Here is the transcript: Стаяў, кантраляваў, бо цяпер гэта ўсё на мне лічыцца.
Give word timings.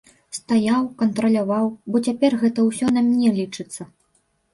Стаяў, 0.35 0.85
кантраляваў, 1.01 1.65
бо 1.95 2.01
цяпер 2.11 2.31
гэта 2.45 2.65
ўсё 2.71 2.85
на 2.95 3.01
мне 3.11 3.29
лічыцца. 3.37 3.81